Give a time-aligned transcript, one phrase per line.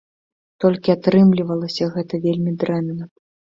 [0.65, 3.03] Толькі атрымлівалася гэта вельмі дрэнна.